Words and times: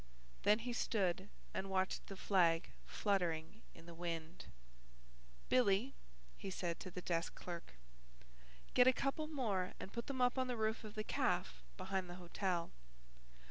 Then 0.41 0.57
he 0.57 0.73
stood 0.73 1.29
and 1.53 1.69
watched 1.69 2.07
the 2.07 2.15
flag 2.17 2.71
fluttering 2.87 3.61
in 3.75 3.85
the 3.85 3.93
wind. 3.93 4.45
"Billy," 5.47 5.93
he 6.39 6.49
said 6.49 6.79
to 6.79 6.89
the 6.89 7.03
desk 7.03 7.35
clerk, 7.35 7.75
"get 8.73 8.87
a 8.87 8.93
couple 8.93 9.27
more 9.27 9.73
and 9.79 9.93
put 9.93 10.07
them 10.07 10.19
up 10.19 10.39
on 10.39 10.47
the 10.47 10.57
roof 10.57 10.83
of 10.83 10.95
the 10.95 11.03
caff 11.03 11.61
behind 11.77 12.09
the 12.09 12.15
hotel. 12.15 12.71